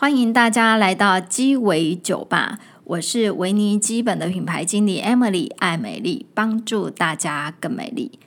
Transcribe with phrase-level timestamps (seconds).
[0.00, 8.18] 欢迎大家来到鸡尾酒吧，我是维尼基本的品牌经理 Emily 爱美丽，帮助大家更美丽。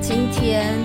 [0.00, 0.76] 今天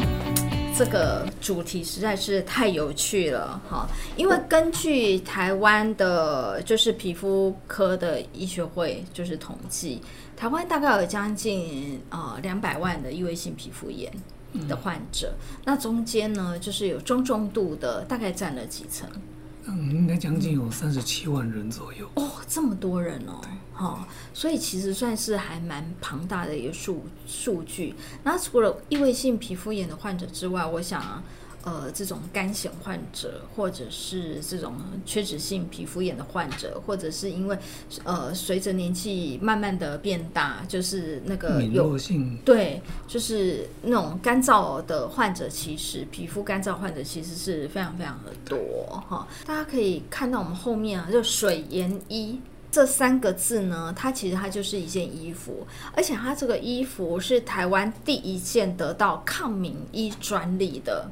[0.75, 3.87] 这个主题实在是太有趣了哈，
[4.17, 10.01] 因为根据台湾的，就是皮肤科的医学会就是统计，
[10.35, 14.11] 台湾大概有将近呃两百万的异位性皮肤炎。
[14.67, 19.09] 的患者，嗯、那中间呢，就是有中重度的，大概占了几层？
[19.65, 22.09] 嗯，应该将近有三十七万人左右。
[22.15, 23.41] 哦，这么多人哦，
[23.73, 23.99] 哈、哦，
[24.33, 27.93] 所以其实算是还蛮庞大的一个数数据。
[28.23, 31.23] 那除了异位性皮肤炎的患者之外，我想啊。
[31.63, 34.73] 呃，这种干癣患者，或者是这种
[35.05, 37.57] 缺脂性皮肤炎的患者，或者是因为
[38.03, 48.57] 呃，随着年纪慢慢的变大，就是那个有性对，就是那种干燥的患者，其实皮肤干燥患者其实是非常非常的多
[49.07, 49.27] 哈。
[49.45, 52.39] 大家可以看到我们后面啊，就水盐衣
[52.71, 61.07] 这三个字呢，它其实它就是一件衣服，而且它这个衣服是台湾第一件得到抗敏衣专利的。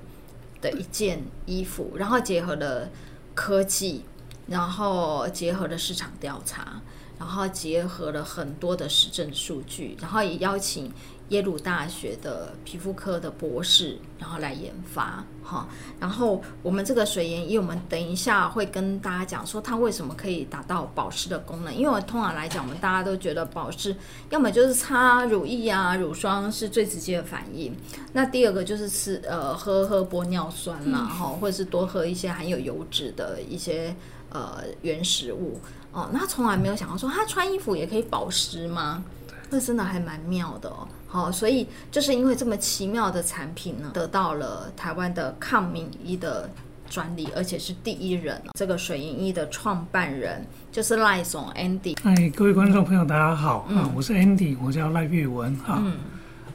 [0.62, 2.90] 的一件衣服，然后结合了
[3.34, 4.04] 科技，
[4.48, 6.82] 然后结合了市场调查，
[7.20, 10.92] 然后结合了很多的实证数据，然后也邀请。
[11.30, 15.68] 耶鲁大学的皮肤科的博士，然后来研发哈，
[16.00, 21.72] 然后我们这个水盐衣，我们等一下会跟大家讲说它为什么可以达到保湿的功能。
[21.72, 23.96] 因为我通常来讲，我们大家都觉得保湿，
[24.32, 27.76] 要么就是擦乳液啊、乳霜是最直接的反应，
[28.14, 33.96] 那第二个就是吃呃喝喝玻尿酸啦哈，或者是多喝一些含有油脂的一些
[34.32, 35.60] 呃原食物
[35.92, 36.10] 哦。
[36.12, 39.04] 那他从来没有想到说，他穿衣服也可以保湿吗？
[39.50, 40.88] 那真的还蛮妙的哦。
[41.08, 46.48] 好，所以就是因为这么奇妙的产品呢，得到了台湾的抗敏衣的
[46.88, 48.40] 专利，而且是第一人。
[48.54, 51.98] 这个水银衣的创办人就是赖总 Andy。
[52.04, 55.82] 嗨，各位观众朋友，大家好，嗯、啊，我是 Andy，我叫赖月文哈。
[55.84, 55.98] 嗯、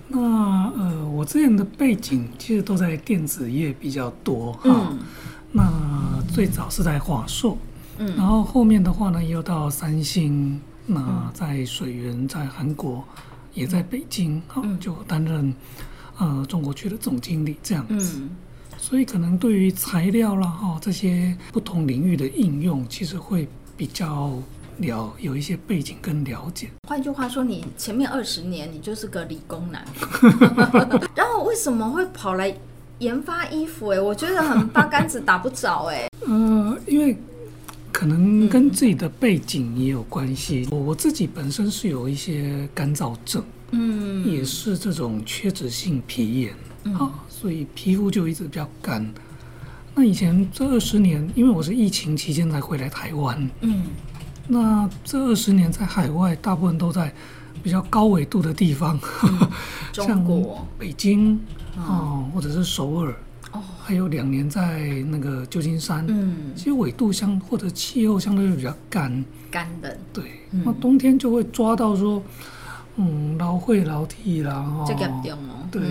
[0.06, 4.70] 那呃，我之前的背景其实都在电子业比较多哈。
[4.70, 4.98] 嗯、
[5.50, 5.64] 那
[6.32, 7.58] 最早是在华硕，
[7.98, 13.04] 嗯，然后后面的话呢，又到三星，那在水源，在韩国。
[13.54, 15.54] 也在北京，哈、嗯，就担任
[16.18, 18.30] 呃中国区的总经理这样子，嗯、
[18.76, 24.32] 所以可能对于材料啦哈这些不同领域的应用，其实会比较
[24.78, 26.68] 了有一些背景跟了解。
[26.88, 29.86] 换句话说，你前面二十年你就是个理工男，
[31.14, 32.52] 然后为什么会跑来
[32.98, 33.90] 研发衣服？
[33.90, 36.08] 哎，我觉得很八竿子打不着哎。
[36.26, 37.16] 呃，因为。
[37.94, 40.66] 可能跟自己的背景也有关系。
[40.72, 43.40] 我、嗯、我自己本身是有一些干燥症，
[43.70, 49.08] 嗯，也是这种缺脂性皮炎，嗯、啊，所以皮肤就一直比较干。
[49.94, 53.84] 那以前这二十年，因为我是疫情期间才回来台湾，嗯，
[54.48, 57.14] 那这二十年在海外，大部分都在
[57.62, 59.48] 比较高纬度的地方，嗯、
[59.94, 60.20] 像
[60.76, 61.36] 北京
[61.76, 63.14] 啊，嗯、或者是首尔。
[63.86, 64.80] 还有两年在
[65.10, 70.24] 那个旧金山，嗯，其实纬度相或者气候相对比较干，干的，对，
[70.64, 72.22] 那冬天就会抓到说，
[72.96, 75.06] 嗯，老会老体啦，哈，这个
[75.70, 75.82] 对，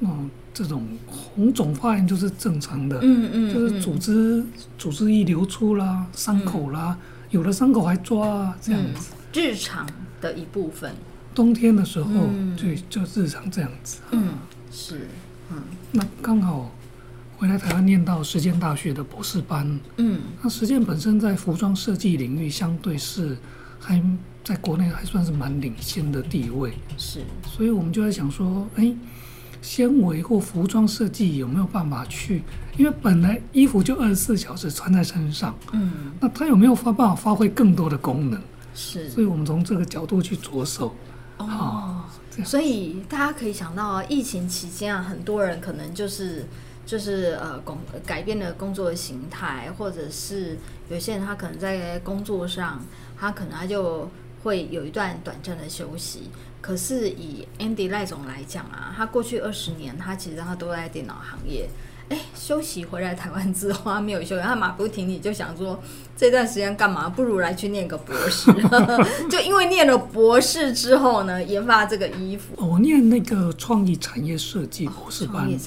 [0.00, 4.42] 嗯，这种红肿发炎就是正常的，嗯嗯，就是组织
[4.78, 6.96] 组织液流出啦，伤口啦，
[7.28, 9.86] 有的伤口还抓这样子，日常
[10.22, 10.94] 的一部分，
[11.34, 12.10] 冬天的时候
[12.56, 14.28] 就就日常这样子，嗯，
[14.72, 15.06] 是，
[15.52, 15.58] 嗯，
[15.92, 16.70] 那刚好。
[17.40, 23.34] 回来台湾念到实践大学的博士班，嗯，那实践本身在服装设计领域相对是
[23.78, 23.98] 还
[24.44, 28.94] 在国内还算是蛮领先的地位，是，所以我们就在想说，哎，
[29.62, 32.42] 纤维或服装设计有没有办法去？
[32.76, 38.38] 因为本来衣服就二十四小时穿在身上，嗯，那它有没有发办法发挥更多的功能？
[38.74, 40.94] 是，所以我们从这个角度去着手，
[41.38, 42.04] 哦，
[42.44, 46.44] 所以大家可以想到啊，疫情期间啊，很多人可能就是。
[46.86, 52.84] 就是呃工改变了工作的形态，或者是有些人他可能在工作上，
[53.18, 54.10] 他可能他就
[54.42, 56.30] 会有一段短暂的休息。
[56.60, 61.68] 可是以 Andy 赖总来讲啊，他过去二十年，他其实他都在电脑行业。
[62.10, 65.80] 哎，休息回来台湾之后，他没有休息，他马不停蹄就想说，
[66.16, 67.08] 这段时间干嘛？
[67.08, 68.52] 不如来去念个博士。
[69.30, 72.54] 就因为念了博士之后呢，研发这个衣服。
[72.56, 75.46] 我念那个创意产业设计博士班。
[75.46, 75.58] 哦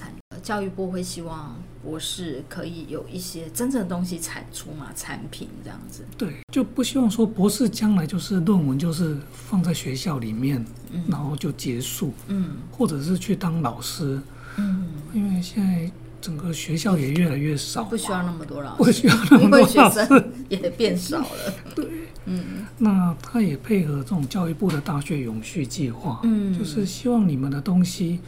[0.43, 6.03] 教育部会希望博士可以有一些真正的东西产出嘛，产品这样子。
[6.17, 12.13] 对，就不希望说博士将来就是论文就是放在学校里面，嗯、然后就结束。
[12.27, 14.21] 嗯，或者是去当老师。
[14.57, 15.89] 嗯，因为现在
[16.21, 21.53] 整个学校也越来越少，不需要那么多老师，不需要那么多老师，学生也变少了。
[21.73, 21.87] 对，
[22.25, 28.19] 嗯，那他也配合这种教育部的大学永续计划，嗯，就是希望你们的东西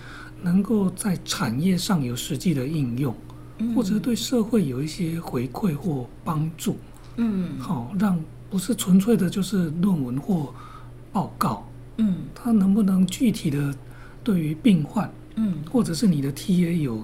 [0.45, 3.15] 能够在产业上有实际的应用，
[3.57, 6.77] 嗯，或者对社会有一些回馈或帮助，
[7.15, 10.53] 嗯，好，让不是纯粹的就是论文或
[11.12, 13.75] 报告，嗯，它能不能具体的
[14.24, 17.03] 对于病患，嗯，或者是你的 TA 有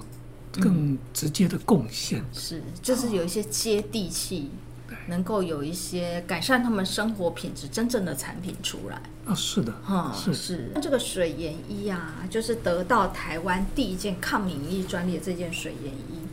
[0.51, 4.70] 更直接的贡献，嗯，是，就是有一些接地气，哦，
[5.11, 10.71] 能够有一些改善他们生活品质真正的产品出来啊，是的，哈，是是。
[10.73, 16.25] 那这个水盐衣啊，就是得到台湾第一件抗敏益专利的这件水盐衣，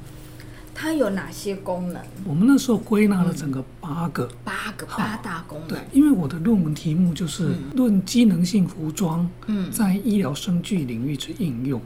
[0.75, 2.03] 它有哪些功能？
[2.25, 5.69] 我们那时候归纳了整个八个，嗯、八个八大功能。
[5.69, 11.83] 对，因为我的论文题目就是论机能性服装，嗯，在医疗生具领域之应用。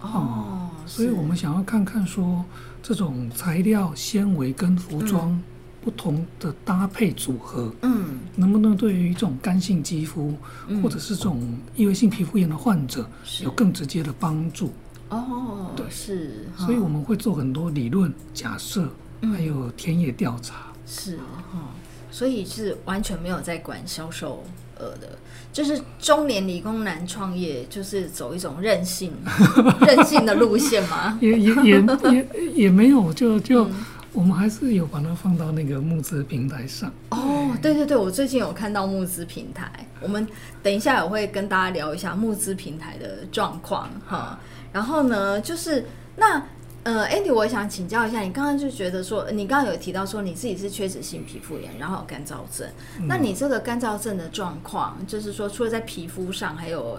[0.00, 2.44] 哦，所以我们想要看看说，
[2.82, 5.40] 这种材料纤维跟服装
[5.86, 10.34] 不同的搭配组合，嗯，能不能对于这种干性肌肤，
[10.66, 11.40] 嗯、或者是这种
[11.76, 13.08] 异位性皮肤炎的患者
[13.40, 14.72] 有更直接的帮助？
[15.10, 18.88] 哦，对，是，所以我们会做很多理论假设，
[19.32, 21.18] 还有田野调查，是
[21.52, 21.70] 哈，
[22.10, 24.42] 所以是完全没有在管销售
[24.80, 25.16] 额的。
[25.52, 29.12] 就是中年理工男创业，就是走一种任性、
[29.86, 31.16] 任性的路线吗？
[31.22, 31.80] 也也也
[32.10, 33.74] 也也没有，就就、嗯、
[34.16, 36.90] 我们还是有把它放到那个募资平台上。
[37.10, 39.70] 哦，对对对，我最近有看到募资平台，
[40.00, 40.26] 我们
[40.62, 44.40] 等一下也会跟大家聊一下募资平台的状况哈。
[44.72, 45.84] 然后呢，就是
[46.16, 46.42] 那。
[46.82, 52.64] 呃，Andy，我想请教一下，你刚刚就觉得说，你刚刚有提到说你自己是缺脂性皮肤炎，然后有干燥症。
[53.00, 56.96] 嗯、那你这个干燥症的状况，就是说除了在皮肤上，还有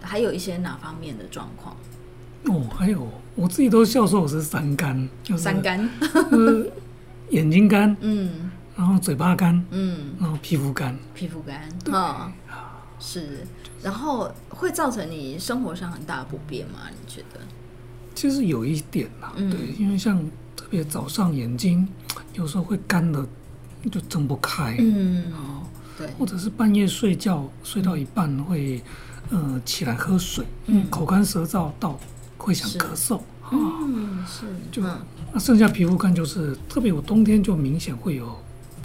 [0.00, 1.76] 还有一些哪方面的状况？
[2.44, 5.88] 哦，还有我自己都笑说我是三干，就是三干，
[7.30, 12.56] 眼睛干，嗯，然后嘴巴干，嗯，然后皮肤干，皮肤干，啊、哦，
[12.98, 13.46] 是，
[13.82, 16.78] 然后会造成你生活上很大的不便吗？
[16.90, 17.40] 你觉得？
[18.14, 20.18] 其实有一点啦，嗯、对，因为像
[20.56, 21.86] 特别早上眼睛
[22.34, 23.24] 有时候会干的，
[23.90, 25.62] 就睁不开，嗯，哦，
[25.96, 28.82] 对，或者是半夜睡觉睡到一半会，
[29.30, 31.98] 呃，起来喝水，嗯，口干舌燥到
[32.38, 34.98] 会想咳嗽，啊，嗯，是，就那、
[35.34, 38.34] 嗯、剩下皮肤干就是特别，我冬天就明显会有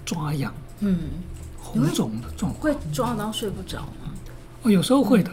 [0.03, 0.99] 抓痒，嗯，
[1.57, 4.11] 红肿的状况，会抓到睡不着吗？
[4.63, 5.31] 哦，有时候会的，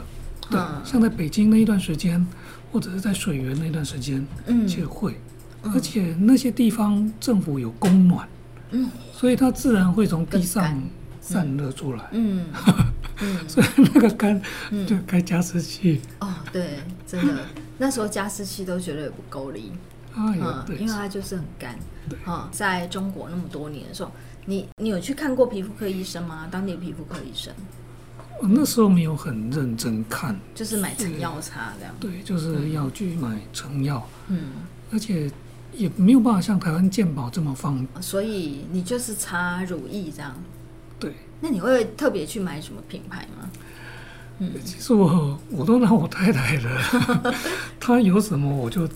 [0.48, 2.24] 对，嗯、像在北京那一段时间。
[2.72, 5.16] 或者是在水源那段时间，嗯，其实会，
[5.64, 8.28] 嗯、而且那些地方政府有供暖，
[8.70, 10.80] 嗯，所以它自然会从地上
[11.20, 12.46] 散热出来，嗯，
[13.18, 13.48] 嗯。
[13.48, 14.40] 所以那个干
[14.86, 16.00] 就开加湿器。
[16.20, 17.44] 哦，对，真的，
[17.82, 19.72] 那时候加湿器都觉得也不够力，
[20.14, 20.34] 啊、
[20.78, 21.72] 因为它就是很干，
[22.26, 24.12] 啊、嗯，在中国那么多年的时候，
[24.44, 26.46] 你你有去看过皮肤科医生吗？
[26.50, 27.54] 当地皮肤科医生？
[28.38, 31.94] 我那时候没有很认真看，就是买成药擦这样。
[31.98, 34.06] 对，就是要去买成药。
[34.28, 34.52] 嗯，
[34.92, 35.30] 而且
[35.72, 38.02] 也没有办法像台湾健保这么方便。
[38.02, 40.34] 所以你就是擦乳液这样。
[40.98, 41.14] 对。
[41.40, 43.48] 那你会特别去买什么品牌吗？
[44.40, 46.70] 嗯，其实我我都拿我太太的，
[47.78, 48.88] 她有什么我就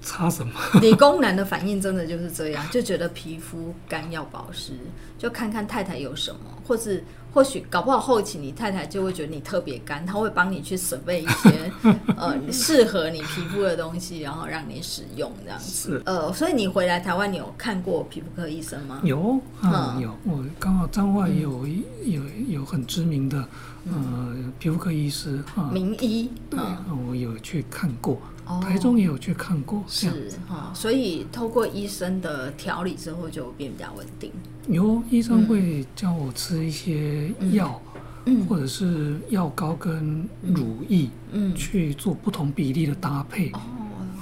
[0.00, 0.52] 擦什么。
[0.80, 4.72] 理工男的反应真的就是这样，就觉得皮肤干要保湿，
[5.18, 7.04] 就看看太太有什么，或是。
[7.34, 11.72] 或许搞不好后期你太太就会觉得你特别干，她会帮你去准备一些
[12.16, 16.00] 呃适合你皮肤的东西，然后让你使用这样子。
[16.06, 19.00] 呃，所以你回来台湾，你有看过皮肤科医生吗？
[19.02, 20.16] 有啊，嗯、有。
[20.24, 21.66] 我刚好彰化有
[22.04, 23.44] 有有很知名的
[23.90, 26.30] 呃皮肤科医师啊，名医。
[26.48, 28.16] 对，嗯、我有去看过。
[28.62, 34.30] 台中也有去看过，哦、是哈，所以透过医生的调理之后就变比较稳定。
[34.68, 37.80] 有医生会教我吃一些药，
[38.26, 43.50] 嗯、或者是药膏跟乳液，嗯，去做不同比例的搭配。
[43.52, 43.60] 哦、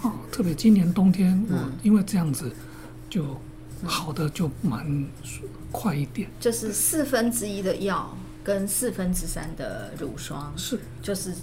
[0.04, 2.50] 嗯，特别今年冬天，我因为这样子
[3.10, 3.24] 就
[3.84, 5.04] 好的就蛮
[5.70, 6.28] 快一点。
[6.38, 11.34] 就是四分之一的药跟四分之三的乳霜，是就是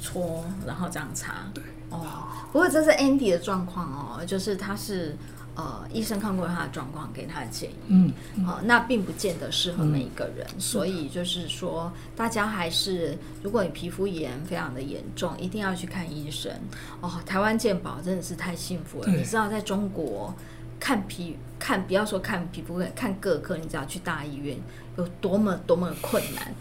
[0.00, 1.50] 搓，然后这样擦。
[1.54, 1.62] 对。
[1.90, 5.16] 哦，不过这是 Andy 的状况哦，就是他是
[5.54, 8.12] 呃医生看过他的状况，给他的建议，嗯，
[8.44, 16.52] 好、嗯呃，那并不见得适合每一个人，嗯、所以就是说大家还是，如果你皮肤炎非常的严重，一定要去看医生
[17.00, 17.12] 哦。
[17.24, 20.34] 台湾健保真的是太幸福了，你知道在中国
[20.80, 24.58] 看皮看，不要说看皮肤看各科，你只要去大医院
[24.98, 26.52] 有多么多么困难。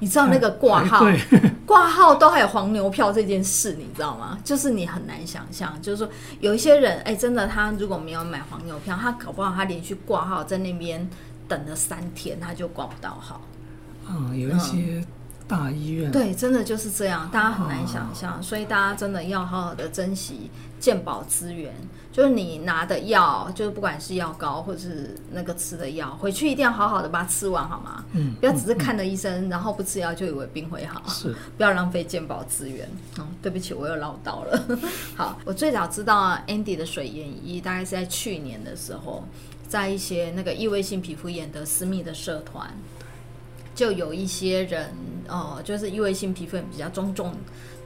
[0.00, 1.04] 你知道那个挂号，
[1.64, 4.38] 挂号都还有黄牛票这件事，你知道吗？
[4.42, 6.08] 就是你很难想象，就是说
[6.40, 11.06] 有一些人，哎，真的他如果没有买黄牛票，他搞不好他连续挂号在那边
[11.46, 13.40] 等了三天，他就挂不到号。
[14.08, 15.04] 嗯，有一些
[15.48, 21.74] 大医院，对，真的就是这样，大家很难想象，所以大家真的要好好的珍惜健保资源。
[22.12, 28.04] 就是你拿的药，就是不管是药膏或者是那个吃的药，回去一定要好好的把它吃完，好吗？
[28.12, 31.00] 嗯，不要只是看了医生，嗯、然后不吃药就以为病会好。
[31.08, 32.88] 是，不要浪费健保资源。
[33.16, 34.78] 嗯，对不起，我又唠叨了。
[35.16, 39.24] 好，我最早知道 Andy 的水盐医，大概是在去年的时候，
[39.68, 42.68] 在一些那个异位性皮肤炎的私密的社团，
[43.72, 44.92] 就有一些人，
[45.30, 47.32] 呃，就是异位性皮肤炎比较中重。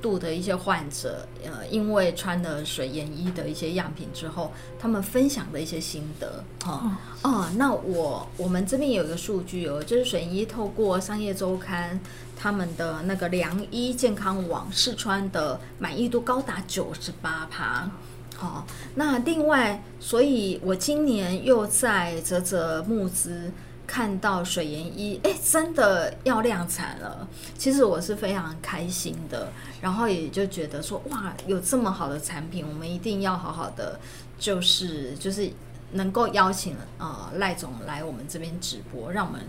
[0.02, 11.98] 度的一些患者，呃，因为穿了水盐衣的一些样品之后，他们分享的一些心得，哈，哦，那我我们这边有一个数据哦，就是水盐衣透过商业周刊
[12.36, 17.90] 他们的那个良医健康网试穿的满意度高达九十八趴，
[18.36, 23.50] 好，那另外，所以我今年又在泽泽募资。
[23.86, 27.26] 看到水研一，哎，真的要量产了。
[27.56, 29.48] 其实我是非常开心的，
[29.80, 33.98] 然后也就觉得说，哇，有这么好的产品，我们一定要好好的，
[34.38, 35.50] 就是就是
[35.92, 39.40] 能够邀请呃赖总来我们这边直播，让我们。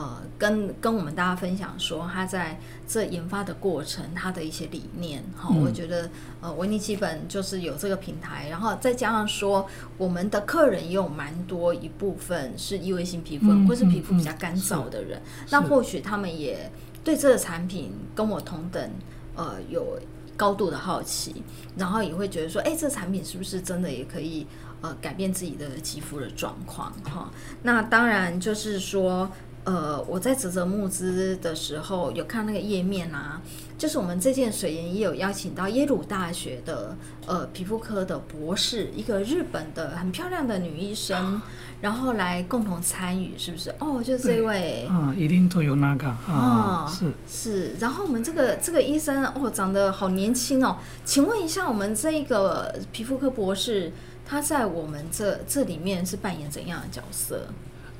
[0.00, 6.08] 呃，跟跟我们大家分享说，他在这研发的过程，他的一些理念，哈、嗯，我觉得
[6.40, 16.72] 呃，维尼基本就是有这个平台，然后再加上说，我们的客人也有蛮多一部分是异位性皮肤，嗯、或是皮肤比较干燥的人，那或许他们也
[17.04, 18.90] 对这个产品跟我同等，
[19.34, 20.00] 呃，有
[20.34, 21.42] 高度的好奇，
[21.76, 24.46] 然后也会觉得说，哎，这个产品是不是真的也可以
[24.80, 27.30] 呃改变自己的肌肤的状况，哈，
[27.62, 29.30] 那当然就是说。
[29.70, 33.40] 呃，我在泽泽募资的时候有看那个页面啊，
[33.78, 41.40] 就是我们这件水银也有邀请到耶鲁大学的呃皮肤科的博士，一个日本的很漂亮的女医生，
[41.80, 43.70] 然后来共同参与，是不是？
[43.78, 47.76] 哦，就是这位啊，一定都有那个啊，是是。
[47.78, 53.92] 然后我们这个这个医生哦，长得好年轻哦，请问一下，我们这一个皮肤科博士
[54.26, 57.46] 他在我们这这里面是扮演怎样的角色？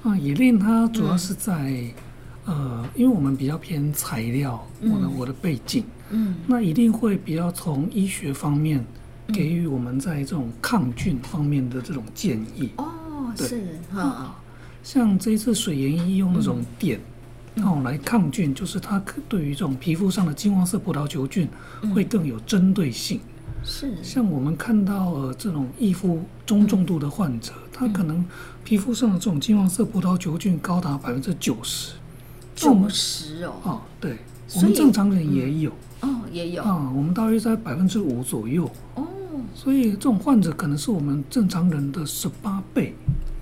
[0.03, 1.55] 啊，以令它主要是在，
[2.47, 8.85] 嗯、呃，因为我们比较偏材料，我的、嗯、我的背景，嗯，那一定会比较从医学方面
[9.29, 12.71] 给予我们在这种抗菌方面的这种建议。
[12.79, 13.47] 哦，对。
[13.47, 14.43] 是哈、啊，
[14.83, 16.99] 像这一次水盐医用那种碘，
[17.57, 21.47] 嗯、哦来抗菌，就是它对于这种皮肤上的金黄色葡萄球菌
[21.95, 23.21] 会更有针对性。
[23.63, 28.25] 是，像我们看到呃这种易肤中重度的患者，嗯、他可能
[28.63, 31.95] 皮肤上的这种金黄色葡萄球菌高达百分之九十，
[32.55, 34.19] 九十哦，哦，对，
[34.57, 35.73] 我们正常人也有，
[36.03, 36.63] 嗯、哦，也有。
[36.63, 39.07] 啊，我们大约在百分之五左右，哦，
[39.55, 42.95] 所以这种患者可能是我们正常人的十八倍，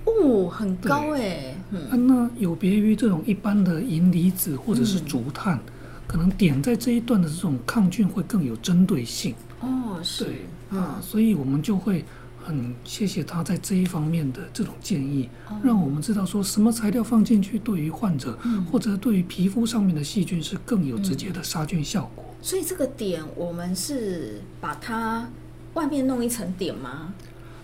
[0.05, 5.73] 哦，很高哎，嗯、啊，那有别于这种一般的银离子或者是竹炭，嗯、
[6.07, 9.35] 可能碘在这一段的这种抗菌会更有针对性。
[9.61, 12.05] 哦，是对啊，所以我们就会
[12.49, 22.25] 很谢谢他在这一方面的这种建议，哦、让我们知道说什么材料放进去对于患者、嗯、或者对于皮肤上面的细菌是更有直接的杀菌效果。
[22.41, 25.29] 所以这个点，我们是把它
[25.75, 27.13] 外面弄一层点吗？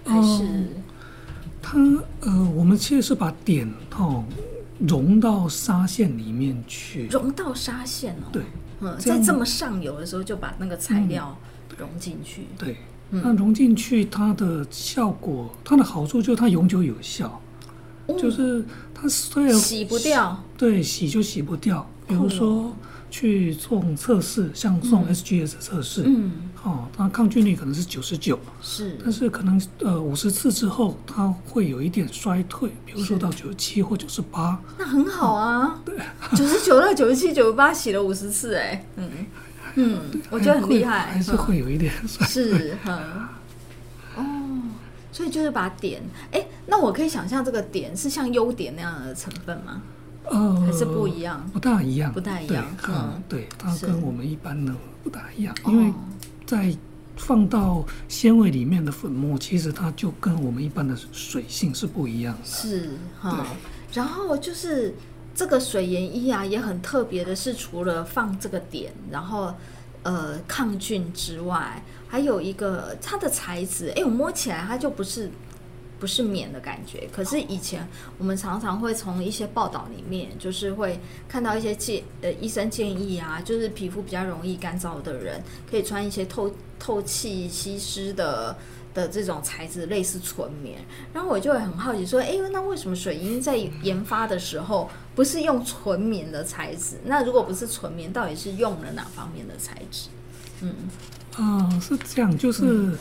[0.05, 0.67] 还是、呃、
[1.63, 1.79] 它
[2.19, 4.23] 呃，我们其实是把点哦
[4.77, 8.29] 融到纱线里面去，融到纱线哦。
[8.31, 8.43] 对，
[8.81, 11.51] 嗯，在这么上游的时候就把那个材料、嗯。
[11.77, 12.77] 融进去，对，
[13.09, 17.41] 那融进去它的效果，它的好处就是它永久有效，
[18.07, 21.87] 嗯、就是它虽然洗不掉，对，洗就洗不掉。
[22.07, 22.75] 比如说
[23.09, 26.31] 去做测试，像送 SGS 测试，嗯，
[26.63, 35.95] 哦，它抗菌率可能是九十九，是，但是可能呃五十次之后，它会有一点衰退，比如说到九十七或九十八，那很好啊，哦、对，
[36.35, 39.09] 九十九到九十七、九十八洗了五十次，哎，嗯。
[39.75, 43.27] 嗯，我觉得很厉害， 还是会有一点 是，嗯，
[44.15, 44.61] 哦，
[45.11, 46.01] 所以就是把点，
[46.31, 49.81] 哎，那我可以想象这个点是像优点那样的成分吗？
[50.25, 51.47] 呃，还是不一样？
[51.53, 52.65] 不大一样，不大一样。
[52.87, 55.93] 嗯，对，它跟我们一般的不大一样，因为
[56.45, 56.75] 在
[57.17, 62.39] 放到纤维里面的粉末，其实它就跟我们一般的水性是不一样的。
[62.45, 63.45] 是，哈，
[63.93, 64.95] 然后就是。
[65.35, 69.53] 这个水盐衣啊，也很特别的是，除了放这个点，然后
[70.03, 75.29] 呃抗菌之外，还有一个它的材质，哎，我摸起来它就不是
[75.99, 77.07] 不是棉的感觉。
[77.11, 77.85] 可是以前
[78.17, 86.49] 我们常常会从一些报道里面，就是会看到一些建呃医生建议啊，就是皮肤比较容易干燥的人，可以穿一些透
[86.79, 88.55] 透气吸湿的
[88.95, 90.83] 的这种材质，类似纯棉。
[91.13, 96.95] 然后我就会很好奇说，哎，那为什么水银在研发的时候不是用纯棉的材质？
[97.05, 100.07] 那如果不是纯棉，到底是用了哪方面的材质？
[100.61, 100.73] 嗯，
[101.35, 102.63] 啊、呃，是这样，就是。
[102.65, 102.97] 嗯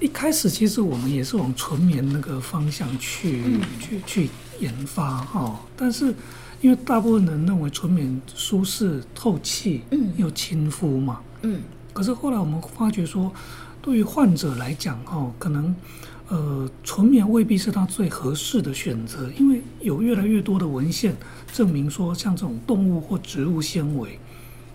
[0.00, 6.12] 一开始其实我们也是往纯棉那个方向去、嗯、去去研发哈、哦，但是
[6.60, 13.32] 因为大部分人认为纯棉舒适、透气，嗯，又亲肤嘛，嗯，可是后来我们发觉说，
[13.84, 15.76] 对于患者来讲哈、哦，可能
[16.28, 21.14] 呃纯棉未必是他最合适的选择，因为有越来越多的文献
[21.52, 24.18] 证明说，像这种动物或植物纤维，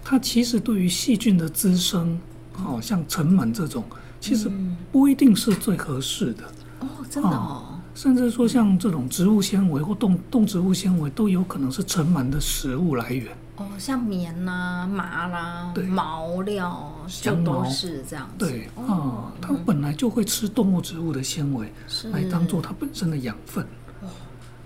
[0.04, 2.20] 它其实对于细菌的滋生，
[2.64, 3.84] 哦，像尘螨这种。
[4.22, 4.52] 其实
[4.92, 6.44] 不一定是最合适的、
[6.82, 7.82] 嗯、哦，真的哦、啊。
[7.96, 15.84] 甚至说像这种植物纤维或动动植物纤维都有可能是尘螨的食物来源哦，像棉啦、啊、麻啦、对。
[15.84, 18.46] 毛料就都是这样子。
[18.46, 21.72] 对啊、哦，它本来就会吃动物植物的纤维
[22.12, 23.64] 来当做它本身的养分。
[24.02, 24.08] 哦，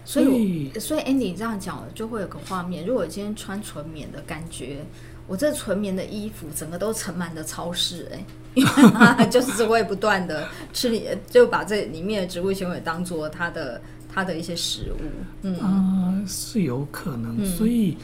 [0.05, 4.85] 所以所以 Andy 这样讲就会有个画面，如果今天穿纯棉的感觉。
[5.25, 13.81] 我这纯棉的衣服，整个都盛满了超市哎、欸，因为它就是会不断的吃里，就把这里面的植物纤维当做它的
[14.13, 15.01] 它的一些食物，
[15.43, 17.97] 嗯，呃、是有可能、嗯，所以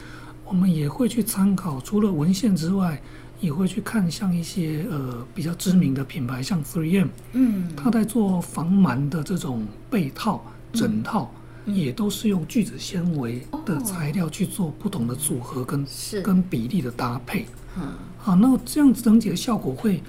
[0.50, 3.00] 我们也会去参考，除了文献之外，
[3.40, 11.30] 也会去看像一些呃比较知名的品牌，像 3M，嗯，它在做防螨的这种被套、枕套。
[11.32, 15.86] 嗯也都是用聚酯纤维的材料去做不同的组合跟
[16.24, 17.44] 跟比例的搭配，
[17.76, 20.02] 嗯，好，那这样子整体的效果会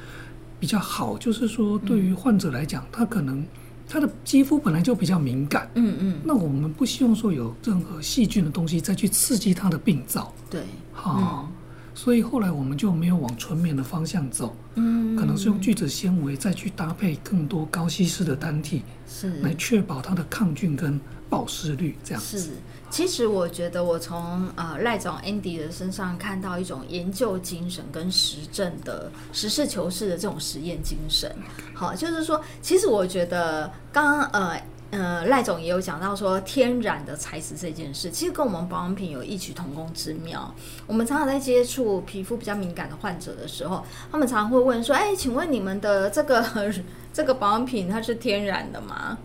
[0.62, 1.18] 比较好。
[1.18, 3.46] 就是说，对于患者来讲，他可能
[3.92, 11.52] 他的肌肤本来就比较敏感，嗯嗯，那我们不希望说有任何细菌的东西再去刺激它的病灶，对，好。
[11.94, 19.42] 所以后来我们就没有往纯棉的方向走，嗯，可能是用聚酯纤维再去搭配更多高吸湿的单体，是。
[19.42, 20.98] 来确保它的抗菌跟
[21.30, 22.40] 保湿率这样子。
[22.40, 22.52] 是，
[22.92, 31.36] 其实我觉得我从呃赖总 Andy 的身上看到一种研究精神跟实证的实事求是的这种实验精神。
[31.74, 34.62] 好，就是说，其实我觉得刚刚呃。
[34.92, 40.54] 呃，赖总也有讲到说天然的材质这件事，其实跟我们保养品有异曲同工之妙。
[40.86, 46.46] 我们常常在接触皮肤比较敏感的患者的时候，他们常常会问说：“哎，请问你们的这个
[47.14, 49.18] 这个保养品它是天然的吗？”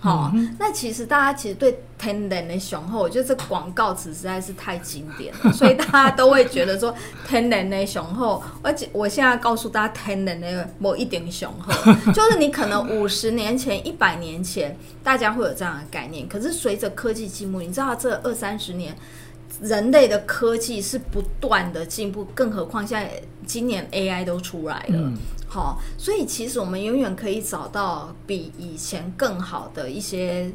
[0.00, 6.94] 好、嗯，那其实大家其实对天然的雄厚，我觉得这广告词实在是太经典了，所以大家都会觉得说
[7.28, 8.42] 天然的雄厚。
[8.62, 16.26] 而且我现在告诉大家，天然的某一点雄厚， 就是你可能五十年前、一百年前，大家会有这样的概念。
[16.26, 18.96] 可是随着科技进步，你知道这二三十年，
[19.60, 24.96] 人类的科技是不断的进步，更何况现在今年 AI 都出来了。
[24.96, 25.18] 嗯
[25.52, 30.48] 好，所以其实我们永远可以找到比以前更好的一些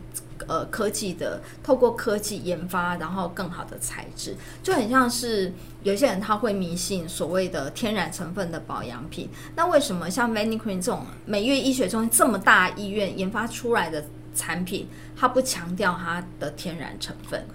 [0.48, 5.52] 呃科技的，透过科技研发，然后更好的材质，就很像是
[5.84, 9.30] 有些人他会迷信所谓的天然成分的保养品。
[9.54, 17.46] 那为什么像 Vanicream 这种美月医学中心这么大医院研发出来的产品，它不强调它的天然成分？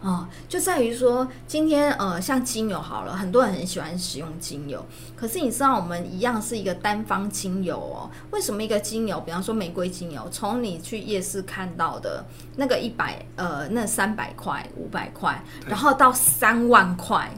[0.00, 4.84] 哦，就在于说，今天呃，像精油好了，很多人很喜欢使用精油。
[5.16, 8.08] 可是你知道，我们一样是一个单方精油哦。
[8.30, 17.28] 为什么一个精油，比方说玫瑰精油，从你去夜市看到的那个一百呃，那三百块、五百块，然后到三万块、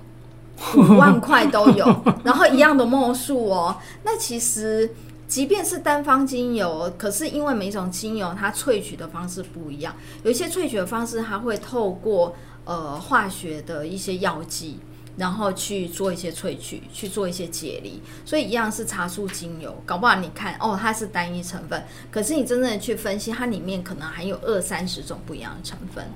[0.77, 1.87] 五万块都有，
[2.23, 3.75] 然后一样的墨数哦。
[4.03, 4.95] 那其实，
[5.27, 9.95] 即便是单方精油，可是因为每种精油它萃取的方式不一样，
[10.25, 12.37] 有一些萃取的方式它会透过。
[12.71, 14.79] 呃，化学的一些药剂，
[15.17, 26.07] 然后去做一些萃取，去做一些解离，所以一样是茶树精油，搞不好你看哦，它是单一成分，可是你真正的去分析，它里面可能还有二三十种不一样的成分，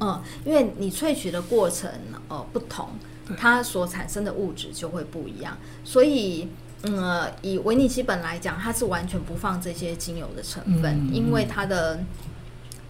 [0.00, 1.90] 嗯，因为你萃取的过程
[2.28, 2.90] 呃不同，
[3.38, 6.46] 它所产生的物质就会不一样，所以
[6.82, 11.98] 嗯，以维尼基本来讲，它是完全不放这些精油的成分，嗯、因为它的。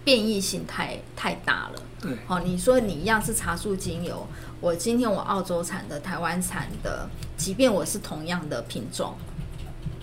[0.05, 4.27] 变异性太太大了，对，好，你说你一样是茶树精油，
[4.61, 9.15] 我今天我澳洲产的、台湾产的，即便我是同样的品种，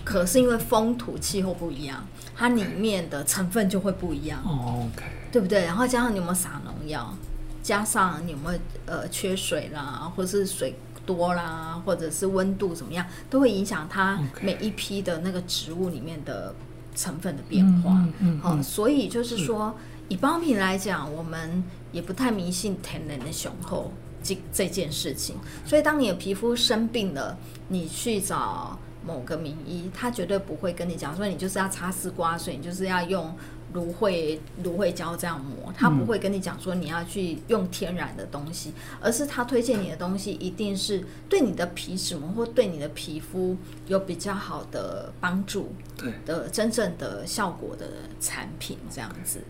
[0.02, 5.64] 可是因为风土气候不一样，它里面的成分就会不一样，哦，OK，对不对？
[5.66, 7.14] 然后加上你有没有撒农药，
[7.62, 16.54] 加上你有没有呃缺水啦，或者是水多啦，或者是温度怎么样，都会影响它每一批的那个植物里面的。
[16.92, 17.92] 成分的变化。
[17.92, 19.72] 嗯嗯，嗯，所以就是说，
[20.08, 23.90] 是以保养品来讲，我们也不太迷信天然的雄厚
[24.22, 25.36] 这这件事情。
[25.64, 27.36] 所以，当你的皮肤生病了，
[27.68, 33.34] 你去找某个名医，他绝对不会跟你讲说，你就是要擦丝瓜水，你就是要用。
[33.72, 47.86] 芦荟芦荟胶这样抹，他不会跟你讲说你要去用天然的东西，嗯、而是他推荐你的东西一定是对你的皮脂膜或对你的皮肤有比较好的帮助，对的真正的效果的
[48.18, 49.40] 产品这样子。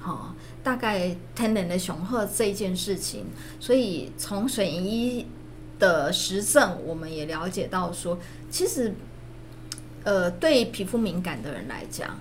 [0.00, 3.26] 好、哦，大概天然的雄鹤这一件事情，
[3.60, 5.26] 所以从水银一
[5.78, 8.18] 的实证，我们也了解到说，
[8.50, 8.94] 其实
[10.04, 12.18] 呃，对皮肤敏感的人来讲。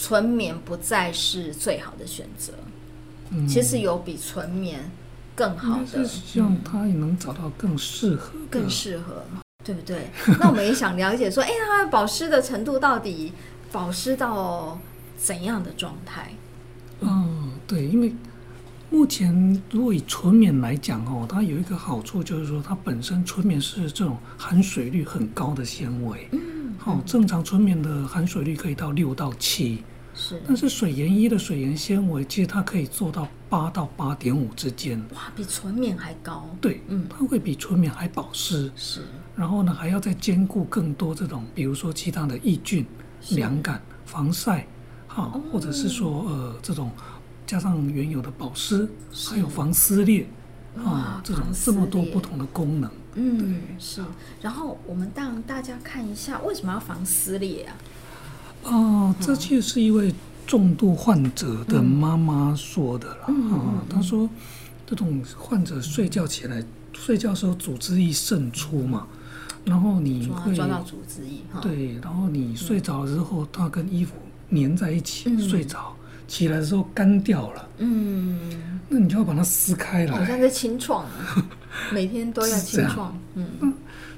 [0.00, 2.52] 纯棉不再是最好的选择，
[3.30, 4.88] 嗯、其实有比纯棉
[5.34, 6.04] 更好的。
[6.04, 9.24] 希望他也能找到更适合、更适合，
[9.64, 10.08] 对不对？
[10.38, 13.32] 那我们也想了解说，哎、欸，它保湿的程度到底
[13.72, 14.78] 保湿到
[15.16, 16.32] 怎样的状态？
[17.00, 18.12] 嗯，对，因为
[18.90, 26.28] 目前如果以纯棉来讲哦，它有一个好处就是说，它本身纯棉是这种含水率很高的纤维。
[26.32, 29.82] 嗯哦，正常纯棉的含水率可以到六到七，
[30.14, 30.40] 是。
[30.46, 34.98] 但是水研一的水研纤维，其实它可以做到八到八点五之间。
[35.12, 36.48] 哇，比纯棉还高。
[36.60, 38.70] 对，嗯，它会比纯棉还保湿。
[38.76, 39.02] 是。
[39.36, 42.86] 然后呢，还要再兼顾更多这种，比如说其他的抑菌、
[43.30, 44.66] 凉感、防晒，
[45.18, 46.92] 好，或者是说呃这种
[47.44, 48.88] 加上原有的保湿，
[49.28, 50.24] 还有防撕裂，
[50.76, 52.88] 啊，这种这么多不同的功能。
[53.14, 54.00] 嗯，是。
[54.40, 57.74] 然后我们让大家看一下，为什么要防撕裂啊？
[58.62, 60.14] 哦、呃，这其实是一位
[60.46, 63.24] 重度患者的妈妈说的了。
[63.26, 64.30] 嗯、啊，她说，
[64.86, 69.08] 这种患者睡觉起来，睡觉的时候组织液渗出嘛，
[69.64, 71.40] 然后你会抓，抓到组织液。
[71.60, 74.14] 对，然后你睡着了之后，它跟衣服
[74.50, 75.94] 粘在一起，嗯、睡着
[76.26, 77.68] 起来的时候干掉了。
[77.78, 81.06] 嗯，那你就要把它撕开来，好像在清创。
[81.92, 83.72] 每天都要清创，嗯，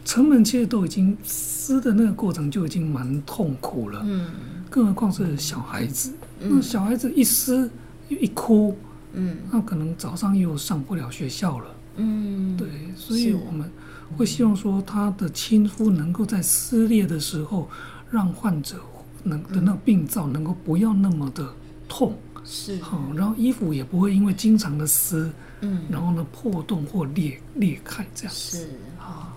[0.05, 4.31] 成人其实都已经撕的那个过程就已经蛮痛苦了，嗯，
[4.71, 7.69] 更何况是小孩子，嗯、那小孩子一撕
[8.09, 8.79] 一哭，
[9.13, 11.67] 嗯，那可能早上又上不了学校了，
[11.97, 13.71] 嗯，对，所以我们
[14.17, 17.69] 会希望说他的亲肤能够在撕裂的时候，
[18.11, 18.77] 让患者
[19.23, 21.55] 能的那个病灶能够不要那么的
[21.89, 25.31] 痛，是好，然后衣服也不会因为经常的撕。
[25.63, 28.59] 嗯，然后呢，破洞或裂裂开这样子。
[28.59, 29.33] 是哈，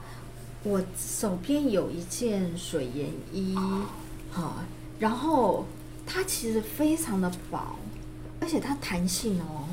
[0.64, 3.56] 我手边有一件水研衣，
[4.32, 4.64] 好，
[5.00, 5.66] 然后
[6.06, 7.76] 它其实非常的薄，
[8.40, 9.68] 而且它弹性哦，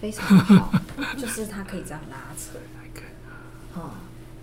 [0.00, 0.72] 非常好，
[1.18, 2.56] 就是它可以这样拉扯。
[3.74, 3.94] 好，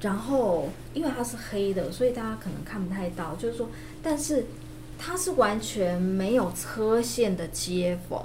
[0.01, 3.69] 然后因为它是黑的，所以大家可能看不太到，就是说，
[4.03, 4.45] 但是
[4.99, 8.21] 它是完全没有车线的接缝，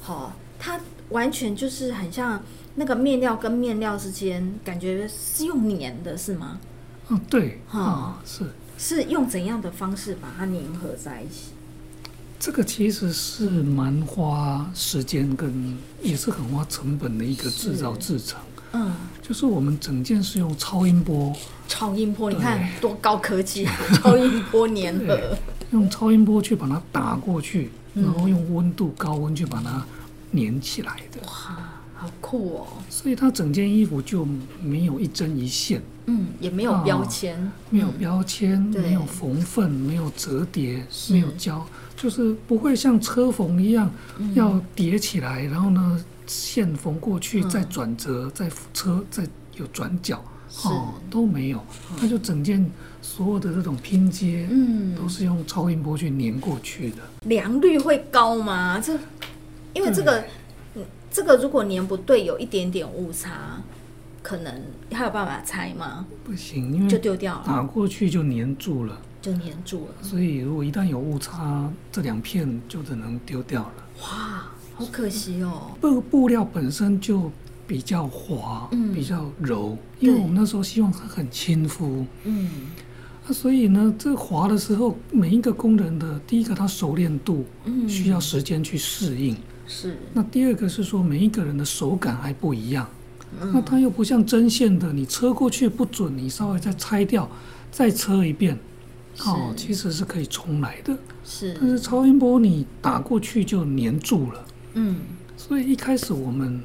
[0.00, 0.78] 好，它。
[1.10, 2.40] 完全就是很像
[2.76, 6.60] 那个面料跟面料之间，感觉是用粘的，是吗？
[7.08, 8.44] 嗯，对，哈、嗯，是
[8.78, 11.46] 是用怎样的方式把它粘合在一起？
[12.38, 18.38] 这个其实是蛮花时间跟也是很花成本的一个制造制程。
[18.72, 21.34] 嗯，就是我们整件是用超音波，
[21.68, 23.66] 超音波，你看多高科技，
[24.02, 25.36] 超音波粘合，
[25.72, 29.84] 用超音波去把它打过去，然后用温度高温去把它。
[30.32, 31.20] 粘起来的。
[31.26, 31.58] 哇，
[31.96, 32.66] 好酷哦！
[32.88, 34.24] 所以它整件衣服就
[34.62, 43.90] 没有一针一线，嗯，也没有标签，啊、没有标签，嗯、没有缝缝，没有折叠，没有胶，就是不会像车缝一样
[44.34, 50.22] 要叠起来，嗯、然后呢线缝过去再转折，嗯、再车再有转角，
[50.64, 51.60] 哦都没有，
[51.98, 52.64] 它就整件
[53.02, 56.98] 所有的这种拼接，嗯，都是用超音波去粘过去的。
[57.22, 58.78] 良率会高吗？
[58.78, 58.96] 这
[59.74, 60.24] 因为这个，
[60.72, 63.60] 对这个如果粘不对，有一点点误差，
[64.22, 64.62] 可能
[64.92, 66.06] 还有办法拆吗？
[66.22, 69.94] 不行，因为就丢掉了，打过去就粘住了，就粘住了。
[70.00, 73.74] 所以如果一旦有误差，这两片就只能丢掉了。
[74.02, 74.39] 哇，
[74.80, 75.72] 好可惜哦！
[75.80, 77.30] 布布料本身就
[77.66, 82.48] 比较滑，嗯，比较柔，因为我们那时候希望它很亲肤，嗯。
[83.30, 89.34] 所以呢，这滑的时候，每一个工人的第一个他熟练度，嗯需要时间去适应。
[89.34, 89.38] 嗯、
[89.68, 89.96] 是。
[90.14, 92.88] 那第二个是说，每一个人的手感还不一样。
[93.40, 97.30] 嗯、那它又不像针线的，你车过去不准，你稍微再拆掉，
[97.70, 98.58] 再车一遍，
[99.20, 100.96] 哦，其实是可以重来的。
[101.24, 101.56] 是。
[101.60, 104.44] 但是超音波你打过去就粘住了。
[104.74, 104.96] 嗯。
[105.36, 106.62] 所以一开始我们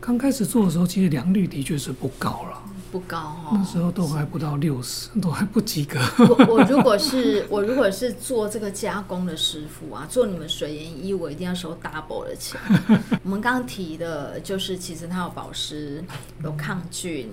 [0.00, 2.58] 刚开始做的时候，其实良率的确是不高了。
[2.92, 3.50] 不高哈。
[3.54, 5.98] 那时候都还不到六十， 都还不及格。
[6.18, 12.60] 我我 如果是我如果是做这个加工的师傅啊，做你们水研一，我一定要收 double 的钱。
[13.24, 16.04] 我们刚刚提的就是，其实它有保湿，
[16.44, 17.30] 有抗菌。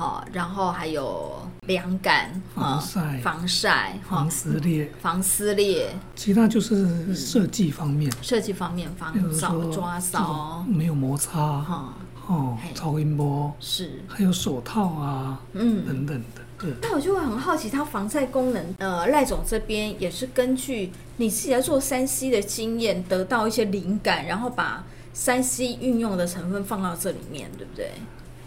[0.00, 1.30] 好，然后还有
[1.66, 5.94] 凉感、防晒、防晒、防撕裂、防撕裂。
[6.16, 11.92] 其他就是设计方面，设计方面防抓抓骚，没有摩擦哈
[12.26, 16.40] 哦，超音波是，还有手套啊，嗯等等的。
[16.58, 16.72] 对。
[16.80, 24.82] 那我就会很好奇，它防晒功能，呃，赖总这边也是根据你自己在做三 C 的经验，得到一些灵感，然后把
[25.12, 27.92] 三 C 运用的成分放到这里面，对不对？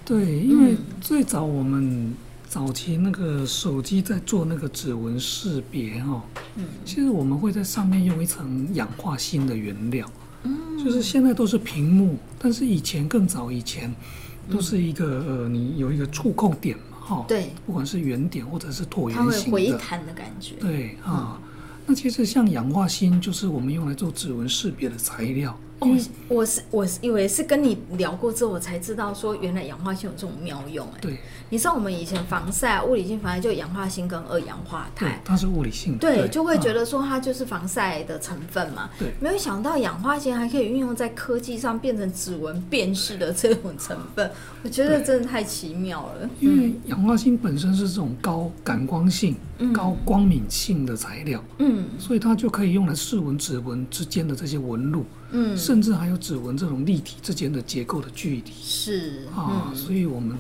[0.06, 2.13] 对，因为最早我们
[2.48, 6.22] 早期那个手机在做那个指纹识别哦，
[6.56, 10.06] 嗯，其实我们会在上面用一层氧化锌的原料，
[10.44, 13.94] 嗯，就是现在都是屏幕，但是以前更早以前
[14.50, 21.39] 都是一个呃，你有一个触控点嘛，哈，对，不管是圆点或者是椭圆形的，它会回弹的感觉，对啊，
[21.86, 25.58] 那其实像氧化锌就是我们用来做指纹识别的材料。
[25.84, 25.98] 我
[26.30, 31.00] 我是我是以为是跟你聊过之后，我才知道说原来氧化锌有这种妙用哎。
[31.02, 31.19] 对，
[31.50, 38.89] 你知道我们以前防晒物理性防晒就氧化锌跟二氧化钛，它是物理性的，对，就会觉得说它就是防晒的成分嘛。
[38.98, 44.30] 对，没有想到氧化锌还可以运用在科技上，变成指纹辨识的这种成分，
[44.63, 46.30] 我觉得真的太奇妙了。
[46.39, 49.36] 因为氧化锌本身是这种高感光性、
[49.74, 55.06] 高光敏性的材料，嗯，所以它就可以用来视纹指纹之间的这些纹路。
[55.36, 58.52] 嗯，甚至还有指纹这种立体之间的结构的距离。
[58.62, 60.38] 是啊，嗯、所以我们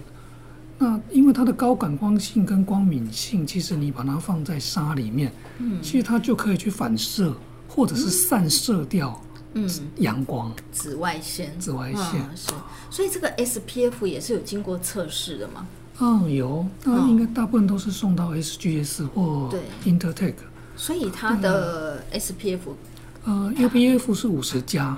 [0.77, 7.35] 那因为它的高感光性跟光敏性，其实你把它放在沙里面，嗯，其实它就可以去反射
[7.67, 9.19] 或者是散射掉
[9.53, 9.67] 嗯。
[9.97, 12.51] 阳光、嗯、紫外线、紫外线、嗯、是，
[12.89, 15.65] 所以这个 SPF 也是有经过测试的吗？
[15.99, 19.51] 嗯，有，那应该大部分都是送到 SGS 或
[19.85, 20.35] Intertek，
[20.75, 22.59] 所以它的 SPF。
[23.25, 24.97] 呃，UPF 是五十加，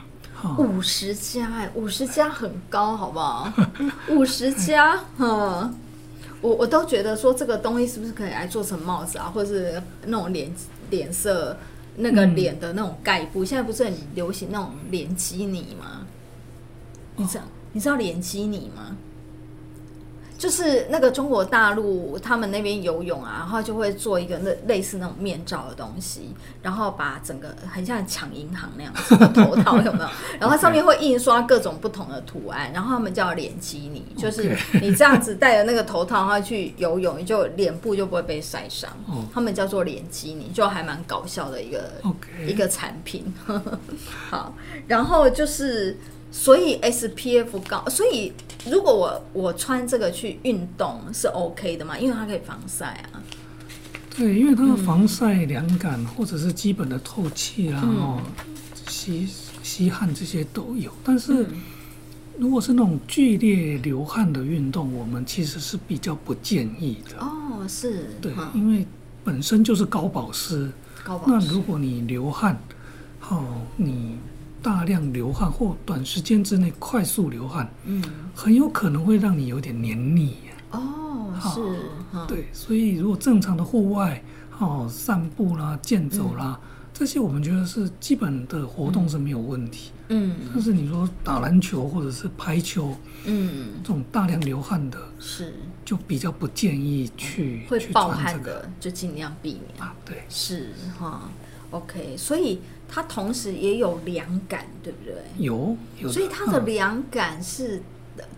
[0.57, 3.51] 五十加哎，五十加很高，好不好？
[4.09, 5.73] 五十加，嗯，
[6.41, 10.51] 我我都觉得说这个东西是不是可以来做成帽子啊，或者是那种脸
[10.89, 11.55] 脸色
[11.97, 13.43] 那个脸的那种盖布？
[13.43, 16.01] 嗯、现在不是很流行那种脸基尼吗？
[17.15, 18.97] 你知道、哦、你知道脸基尼吗？
[20.45, 30.09] 就是那个中国大陆，他们那边游泳啊，然后就会做一个那类似那种面罩的东西，然后把整个很像抢银行那样子的头套有没有？
[30.39, 38.87] 然后它上面会印刷各种不同的图案，然后他们叫脸基尼，就是你这样子戴着那个头套，然后去游泳，你就脸部就不会被晒伤。
[39.33, 41.89] 他们叫做脸基尼，就还蛮搞笑的一个
[42.45, 43.33] 一个产品。
[44.29, 44.53] 好，
[44.87, 45.97] 然后就是。
[46.37, 48.33] 所以 SPF 高，所以
[48.69, 51.97] 如果我我穿这个去运动是 OK 的嘛？
[51.97, 53.23] 因为它可以防晒啊。
[54.17, 58.45] 对，因为它的防晒、凉感或者是基本的透气啊，哦、嗯，
[58.85, 59.25] 吸
[59.63, 60.91] 吸汗这些都有。
[61.05, 61.47] 但是
[62.37, 67.17] 如果是那种剧烈流汗的运动，我们其实是比较不建议的。
[67.25, 68.07] 哦，是。
[68.21, 68.85] 对，因为
[69.23, 70.69] 本身就是高保湿。
[71.01, 71.47] 高保湿。
[71.47, 72.59] 那如果你流汗，
[73.29, 73.41] 哦，
[73.77, 74.17] 你。
[74.65, 80.37] 大量流汗或短时间之内快速流汗，嗯，很有可能会让你有点黏腻。
[80.71, 81.61] 哦，是，
[82.17, 84.23] 哦、对，所以如果正常的户外，
[84.57, 89.91] 哦，散步啦、健走啦，嗯、这些我们觉得是基本的活动是没有问题。
[90.07, 95.53] 嗯，但是你说打篮球或者是排球，嗯，这种大量流汗的，是。
[95.85, 99.79] 就比较不建议去会爆汗的，就尽量避免。
[99.79, 99.93] 啊。
[100.03, 101.29] 对，是哈
[101.69, 102.59] ，OK，所以。
[102.95, 105.13] 它同时也有凉感，对不对？
[105.37, 106.09] 有，有。
[106.09, 107.83] 所以它的凉感是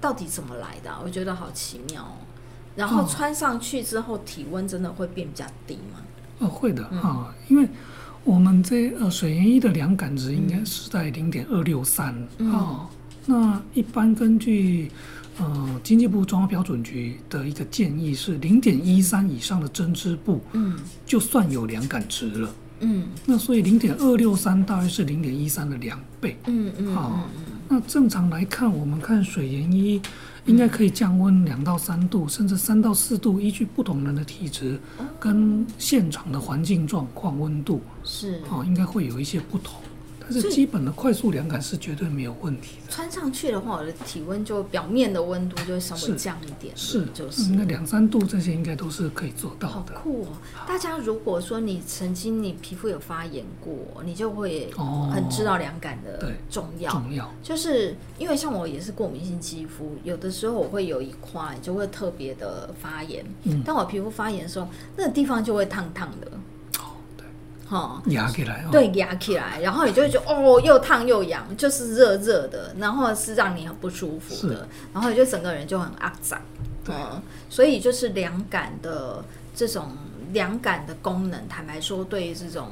[0.02, 0.92] 到底怎么来的？
[1.04, 2.18] 我觉得好奇妙哦。
[2.76, 6.02] 然后穿上去之后，体温真的会变比较低吗？
[6.40, 7.70] 哦，会的啊，因为
[8.24, 12.16] 我们这呃水银衣的凉感值应该是在零点二六三
[12.52, 12.90] 啊。
[13.28, 14.92] 那一般根据
[15.38, 22.50] 呃经济部中央标准局的一个建议是零点一三以上的针织布，嗯，就算有凉感值了。
[22.80, 26.38] 嗯，那所以零点二六三大约是零点一三的两倍。
[26.46, 27.30] 嗯嗯，好，
[27.68, 30.02] 那正常来看，我们看水研一
[30.46, 34.80] 应该可以降温两到三度，甚至三到四度，依据不同人的体质
[35.20, 39.90] 跟现场的环境状况温度是，哦，应该会有一些不同的。
[40.30, 42.92] 但是基本的快速凉感是绝对没有问题的。
[42.92, 49.96] 穿上去的话，我的体温就表面的温度就会稍微降一点，是，就是那两三度这些应该都是可以做到的。
[49.96, 50.28] 好酷哦！
[50.68, 54.70] 大家如果说你曾经你皮肤有发炎过，你就会
[55.12, 56.92] 很知道凉感的重要。
[56.92, 63.26] 重要，就是因为像我也是过敏性肌肤，有的时候我会有一块就会特别的发炎。
[63.44, 66.32] 嗯，当我皮肤发炎的时候，那个地方就会烫烫的。
[67.70, 76.42] 哈，压起来，对，压起来，然后你就会觉得哦，又烫又痒，就是热热的，然后是让你很不舒服的，然后你就整个人就很肮脏，
[76.86, 79.22] 对、嗯，所以就是凉感的
[79.54, 79.92] 这种
[80.32, 82.72] 凉感的功能，坦白说，对于这种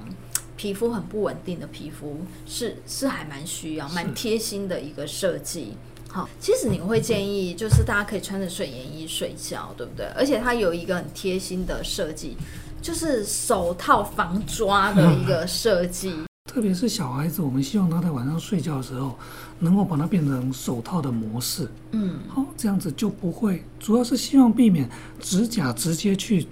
[0.55, 5.75] 皮肤很不稳定的皮肤是是还蛮需要、蛮贴心的一个设计。
[6.07, 10.05] 好，其实你会建议就是大家可以穿着睡眠衣睡觉，对不对？
[10.15, 12.37] 而且它有一个很贴心的设计。
[12.85, 16.13] 就是手套防抓的一个设计，
[16.53, 19.17] 特别是小孩子，我们希望他在晚上睡觉的时候，
[19.57, 21.67] 能够把它变成手套的模式。
[21.93, 24.87] 嗯，好，这样子就不会，主要是希望避免
[25.19, 26.45] 指甲直接去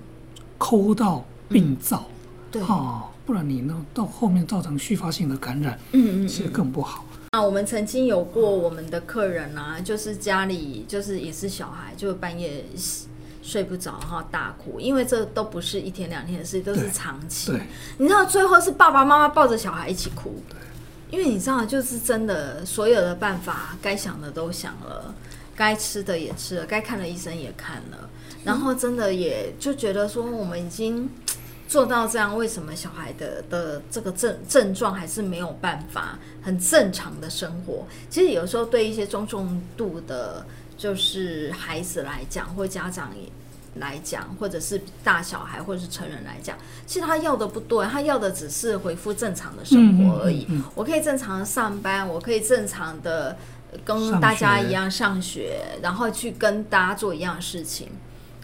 [0.58, 2.04] 抠到病灶。
[2.50, 7.06] 对，哦，不然你呢到后面造成续发性的感染，嗯嗯，其实更不好。
[7.30, 12.66] 啊，我们曾经有过我们的客人啊，就是家里就是也是小孩，就半夜。
[13.44, 17.52] 睡不着哈，大哭，因为这都不是一天两天的事，都是长期。
[17.98, 20.42] 你知道最后是爸爸妈妈抱着小孩一起哭，
[21.12, 25.14] 因为你知道，就是真的，所有的办法该想的都想了，
[25.58, 28.10] 该吃的也吃了，该看的医生也看了，
[28.46, 31.10] 然后真的也就觉得说，我们已经
[31.68, 37.86] 做到这样，为什么小孩的的这个症症状还是没有办法很正常的生活？
[38.10, 40.46] 其实有时候对一些中重度的。
[40.78, 43.30] 就是孩子来讲，或家长也
[43.80, 50.46] 来讲，或者是大小孩，或者是成人来讲，其实他要的不多，他要的只是恢复正常的生活而已。
[50.50, 53.38] 嗯嗯嗯、我可以正常的上班，我可以正常的
[53.84, 57.90] 跟大家一样上学，上学然后去跟大家做一样的事情。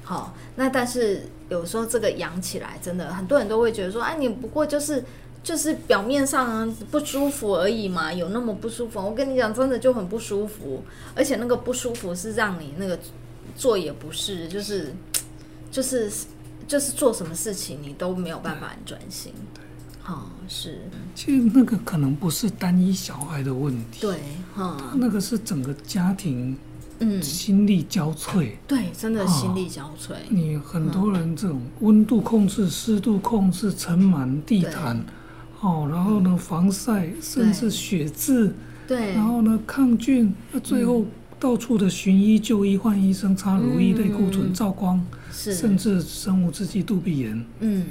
[0.03, 5.03] 好，那但是有时候这个养起来，真的很多人都会觉得说，哎，你不过就是。
[5.41, 8.99] 就是表面上不舒服而已嘛，有那么不舒服？
[8.99, 10.83] 我跟你讲，真的就很不舒服，
[11.15, 12.99] 而且那个不舒服是让你那个
[13.55, 14.93] 做也不是，就是
[15.71, 16.11] 就是
[16.67, 19.33] 就是做什么事情你都没有办法很专心。
[19.53, 19.63] 对，
[20.01, 20.81] 好、哦、是。
[21.15, 24.17] 其实那个可能不是单一小孩的问题，对，
[24.53, 26.55] 哈、哦，那个是整个家庭，
[26.99, 28.51] 嗯，心力交瘁。
[28.67, 30.13] 对，真的心力交瘁。
[30.13, 35.01] 哦、你很多人这种温度控制、湿度控制、尘螨、地毯。
[35.61, 38.55] 哦，然后呢，防晒，甚至血渍，
[38.87, 41.05] 对，然后呢，抗菌，那最后
[41.37, 47.85] 到处的寻医就医，换医生，擦乳液、类固醇、照光，是，甚至生物制剂、杜碧盐，嗯，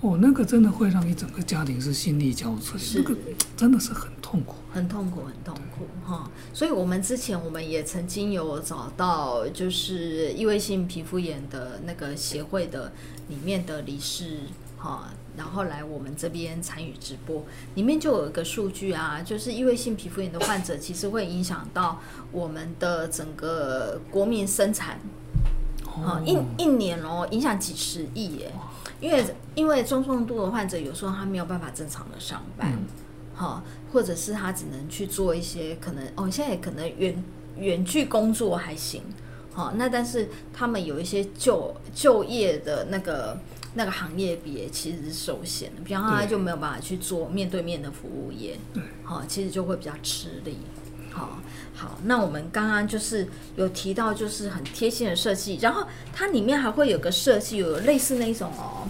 [0.00, 3.16] 哦，那个真的会让你整个家庭是心力交瘁，那个
[3.56, 6.30] 真的是很痛苦，很痛苦，很痛苦，哈。
[6.52, 12.92] 所以我们之前我们也曾经有找到，就是异位性皮肤炎的那个协会的
[13.28, 14.38] 里面的理事。
[14.76, 22.00] 好，然后来我们这边参与直播，里面就有一个数据啊，就是异位性皮肤炎的患者，其实会影响到
[22.32, 25.00] 我们的整个国民生产，
[25.86, 28.52] 哦，一一年哦，影响几十亿耶，
[29.00, 32.78] 因为因为中重度的患者有时候他没有办法正常的上班，
[33.32, 33.62] 好，
[33.92, 37.24] 或者是他只能去做一些可能哦，现在也可能远
[37.56, 39.02] 远距工作还行，
[39.54, 43.38] 好，那但是他们有一些就就业的那个。
[43.74, 50.58] 那个行业别其实是受限的，比方说他就没有办法去做面对面的服务业，对，好，其实就会比较吃力。
[51.12, 51.40] 好，
[51.74, 58.88] 好，那我们刚刚就是有提到，就是很贴心的设计，然后它里面还会有个设计，有类似那种哦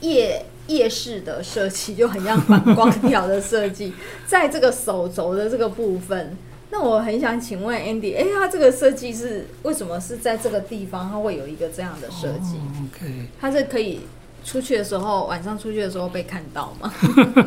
[0.00, 3.92] 夜夜市的设计，就很像反光条的设计，
[4.26, 6.36] 在这个手肘的这个部分。
[6.70, 11.08] 那我很想请问 Andy，哎，它这个设计是为什么是在这个地方？
[11.10, 12.56] 它会有一个这样的设计
[12.94, 14.00] ？OK，它是可以。
[14.44, 16.92] 出去的时候，晚上出去的时候被看到吗？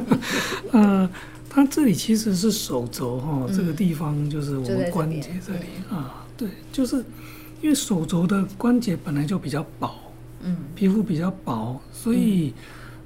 [0.72, 1.10] 呃，
[1.50, 6.26] 它这里其实是手肘哈，这个地方就是我们关节这里这啊。
[6.36, 6.98] 对，就是
[7.62, 9.94] 因为手肘的关节本来就比较薄，
[10.42, 12.54] 嗯，皮肤比较薄，所以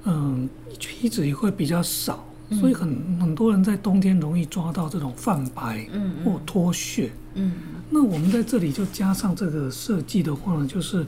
[0.04, 0.48] 嗯，
[0.78, 2.24] 皮脂也会比较少，
[2.58, 2.88] 所以很
[3.20, 7.52] 很多人在冬天容易抓到这种泛白，嗯，或脱屑，嗯。
[7.90, 11.06] 那我们在这里就加上这个设计的话呢，就是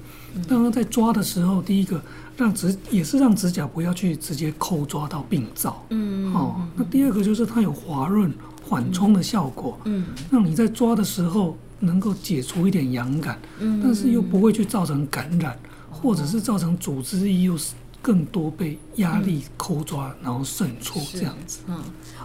[0.48, 2.00] 当然在抓的时候，第一个
[2.36, 6.68] 让指也是让指甲不要去直接抠抓到病灶，嗯，好、哦。
[6.74, 8.32] 那第二个就是它有滑润
[8.66, 15.58] 缓冲的效果，嗯，让你在抓的时候能够解除一点痒感，嗯，但是又不会去造成感染，
[15.90, 21.58] 或者是造成组织又是更多被压力抠抓，然后渗出这样子。
[21.68, 21.78] 嗯，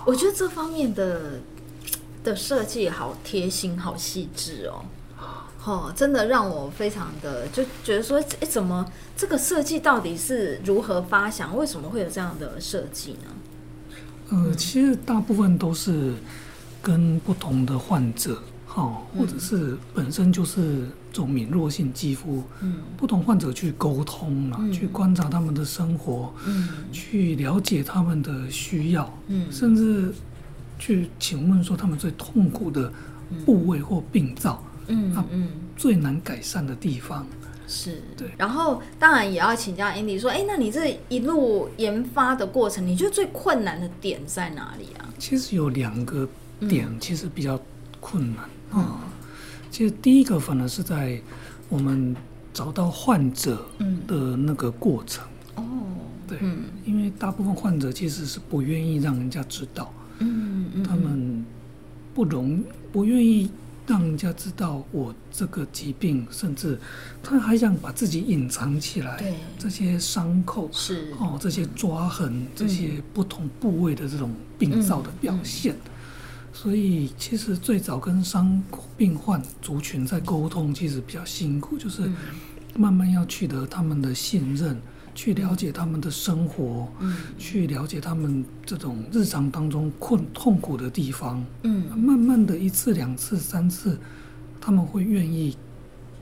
[0.05, 1.41] 我觉得这方面的
[2.25, 4.83] 的设计好贴心，好细致哦。
[5.63, 8.85] 哦，真的让我非常的就觉得说，哎，怎么
[9.17, 11.57] 这个设计到底是如何发想？
[11.57, 13.29] 为什么会有这样的设计呢？
[14.29, 16.13] 呃，其实大部分都是
[16.83, 30.13] 跟不同的患者，哈，或者是本身就是这种敏弱性肌肤，嗯，不同患者去沟通啊，去观察他们的生活，嗯，去了解他们的需要，嗯，甚至
[30.77, 32.91] 去请问说他们最痛苦的
[33.45, 34.63] 部位或病灶。
[34.87, 37.25] 嗯嗯，最难改善的地方。
[37.67, 38.03] 是。
[38.15, 45.09] 对，然后当然也要请教 Andy 说，哎，那你这一路研发的过程，你觉得最困难的点在哪里啊？
[45.17, 46.27] 其实有两个
[46.69, 47.59] 点，其实比较
[47.99, 48.45] 困难
[48.79, 48.99] 啊。
[49.71, 51.19] 其实第一个反而是在
[51.67, 52.15] 我们
[52.53, 53.65] 找到患者
[54.07, 55.25] 的那个过程。
[55.55, 55.63] 哦，
[56.27, 56.37] 对，
[56.85, 61.45] 因为大部分患者其实是不愿意让人家知道，嗯嗯，他们
[62.13, 63.49] 不容不愿意。
[63.87, 66.75] 让人家知道我这个疾病，甚至
[67.21, 69.15] 他还想把自己隐藏起来。
[69.19, 75.75] 对，这些伤口是哦，这些抓痕，嗯、这些不同部位的这种病灶的表现。
[76.51, 78.59] 所以，其实最早跟伤
[78.97, 82.09] 病患族群在沟通，其实比较辛苦，就是
[82.75, 84.75] 慢慢要取得他们的信任。
[85.15, 93.97] 去了解他们的生活，嗯，去了解他们这种日常当中困痛苦的地方，嗯，慢慢的一次、两次、三次，
[94.59, 95.55] 他们会愿意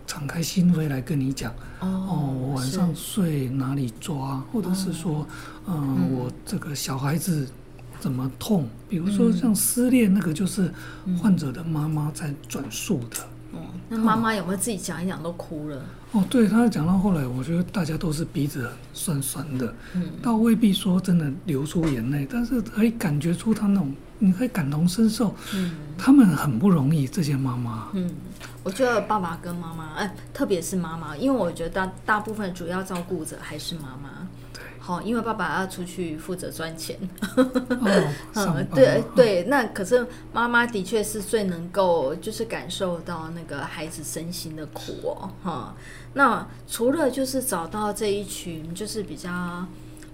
[0.05, 5.27] 敞开心扉来跟你讲，哦，哦，我晚上睡哪里抓，或者是说，
[5.65, 7.47] 嗯、呃，我这个小孩子
[7.99, 10.71] 怎么痛，比如说像失恋那个，就是
[11.19, 13.17] 患者的妈妈在转述的。
[13.53, 15.81] 哦，那妈妈有没有自己讲一讲都哭了？
[16.11, 28.09] 哦，对，他讲到后来，我觉得大家都是鼻子酸酸的，嗯，倒未必说真的流出眼泪，但是可以感觉出他那种，你可以感同身受，嗯，他们很不容易，这些妈妈，嗯，
[28.63, 34.27] 我觉得爸爸跟妈妈，哎，特别是妈妈，因为我觉得大大部分主要照顾者还是妈妈。
[34.85, 36.99] 好，因为爸爸要出去负责赚钱。
[37.37, 45.73] 哦、 嗯，对对，那可是妈妈的确是最能够就是感受到那个孩子身心的苦哦，哈。
[46.15, 49.65] 那除了就是找到这一群就是比较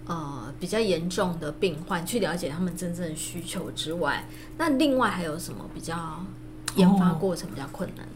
[0.05, 4.23] 呃比较严重的病患，去了解他们真正的需求之外，
[4.59, 6.23] 那另外还有什么比较
[6.75, 8.05] 研发过程比较困难？
[8.05, 8.09] 哦、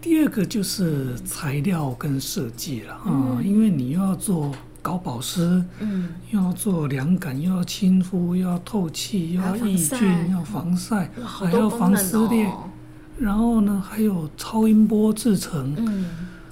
[0.00, 4.50] 第二个就是材料跟设计了啊，因为你又要做。
[4.84, 12.46] 高保湿，嗯，又要做凉感，又要亲肤，又要透气，又要抑菌，要防晒，还要防撕裂。
[13.18, 16.04] 然后呢，还有超音波制成，嗯，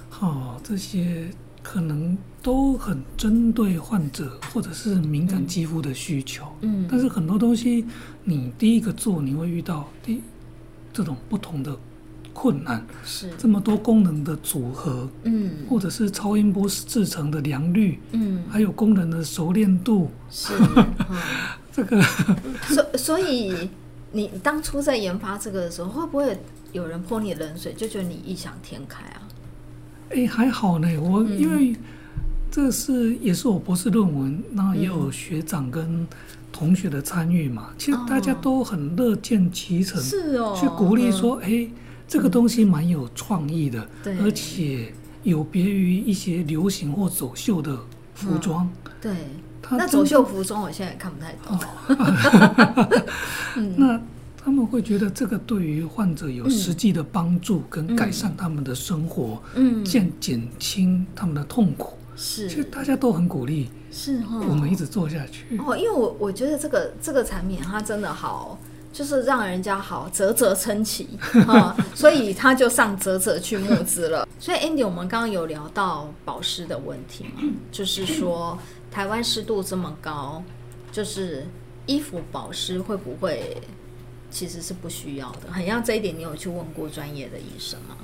[0.09, 1.29] 好，这些
[1.61, 6.43] 可能都很针对患者或者是敏感肌肤的需求。
[6.61, 7.85] 嗯，但是很多东西，
[8.23, 10.19] 你第一个做，你会遇到第
[10.91, 11.77] 这种不同的。
[12.33, 21.17] 困难是这么多功能的组合，嗯，或者是超音波制成的良率，嗯，还有功能的熟练度，是、 嗯、
[21.71, 22.01] 这个。
[22.67, 23.69] 所所以，
[24.11, 26.37] 你当初在研发这个的时候，会不会
[26.71, 29.21] 有人泼你冷水，就觉得你异想天开啊？
[30.09, 31.75] 哎、欸，还好呢，我、嗯、因为
[32.49, 36.07] 这是也是我博士论文，那也有学长跟
[36.51, 37.67] 同学的参与嘛。
[37.69, 41.51] 嗯、其实大家都很乐见其成，是哦，去鼓励说，哎、嗯。
[41.51, 41.71] 欸
[42.07, 44.93] 这个东西蛮有创意的，对而且
[45.23, 47.77] 有别于一些流行或走秀的
[48.13, 48.69] 服装。
[48.85, 49.15] 嗯、对，
[49.61, 51.57] 它那走秀服装我现在也看不太懂。
[51.87, 53.03] 哦、
[53.77, 53.99] 那
[54.37, 61.97] 他们会觉得这个对于患者有实际的帮助，跟改善他们的生活，嗯，减减轻他们的痛苦。
[62.15, 63.69] 是，其实大家都很鼓励。
[63.89, 65.57] 是哈，我们一直做下去。
[65.57, 68.59] 哦，因为我我觉得这个这个产品它真的好。
[68.93, 71.09] 就是让人家好啧啧称奇
[71.47, 74.27] 啊，所以他就上啧啧去募资了。
[74.39, 77.41] 所以 Andy，我们刚刚有聊到保湿的问题嘛，
[77.71, 78.57] 就是说
[78.91, 80.43] 台湾湿度这么高，
[80.91, 81.43] 就是
[81.87, 83.57] 衣服保湿会不会
[84.29, 85.51] 其实是不需要的？
[85.51, 87.97] 很像这一点，你有去问过专业的医生吗？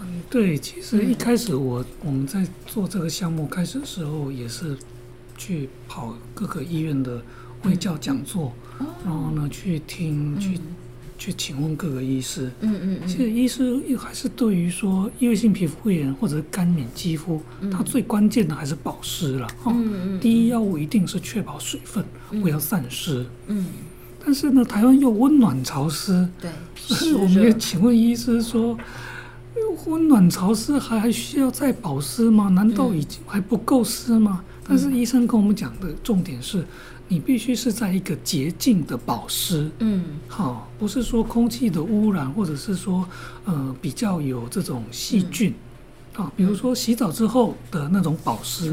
[0.00, 4.76] 嗯，对，其实一开始我我们在做这个项目开始的时候，也是
[5.36, 7.20] 去跑各个医院的
[7.64, 8.52] 卫教讲座。
[9.04, 10.58] 然后呢，去听，去，
[11.18, 12.50] 去请问各个医师。
[12.60, 13.08] 嗯嗯。
[13.08, 19.48] 其实医师还是对于说，异位性皮肤炎或者是干敏肌肤，它最关键的还是保湿了。
[19.66, 20.20] 嗯嗯。
[20.20, 22.04] 第一要务一定是确保水分，
[22.40, 23.24] 不要散失。
[23.46, 23.66] 嗯。
[24.24, 26.28] 但是呢，台湾又温暖潮湿。
[26.40, 26.50] 对。
[26.76, 28.76] 所以我们也请问医师说，
[29.86, 32.48] 温暖潮湿还还需要再保湿吗？
[32.48, 34.44] 难道已经还不够湿吗？
[34.68, 36.64] 但是医生跟我们讲的重点是，
[37.08, 39.70] 你必须是在一个洁净的保湿。
[39.80, 43.06] 嗯，好，不是说空气的污染，或者是说
[43.44, 45.52] 呃比较有这种细菌。
[46.14, 48.70] 啊，比如说洗澡之后的那种保湿，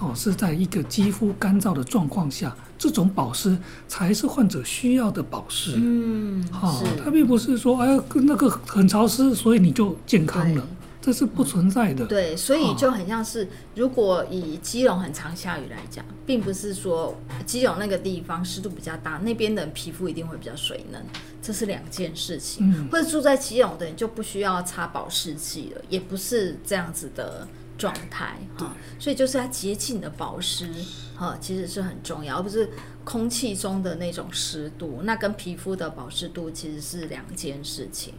[0.00, 3.56] 哦、嗯，是在一个肌肤干燥的状况下，这种保湿
[3.86, 5.74] 才是患者需要的保湿。
[5.76, 10.66] 嗯，好，它并不是说，哎，那个很潮湿，所以你就健康了。
[11.02, 12.06] 这是不存在的。
[12.06, 21.04] 对，所以就很像是，如果以基隆很常下雨来讲，并不是说基隆那个地方湿度比较大，那边的皮肤一定会比较水嫩，
[21.42, 22.72] 这是两件事情。
[22.72, 28.72] 嗯、或者住在基隆的人就不需要擦保湿剂了，也不是这样子的状态哈。
[29.00, 30.72] 所以就是它洁净的保湿
[31.16, 32.70] 哈，其实是很重要，而不是
[33.02, 38.14] 空气中的那种湿度，那跟皮肤的保湿度其实是两件事情。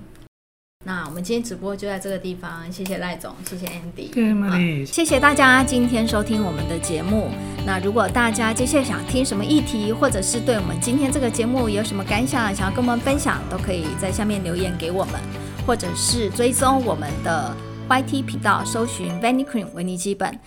[0.86, 7.30] 那我们今天直播就在这个地方，谢谢赖总，谢谢 Andy，对，茉莉，谢谢大家今天收听我们的节目。
[7.66, 15.14] 那如果大家接下来想听什么议题，或者是对我们今天这个节目有什么感想，想要跟我们分享，都可以在下面留言给我们，
[15.66, 17.56] 或者是追踪我们的
[17.88, 20.38] YT 频道，搜寻 Vanicream 维尼基本。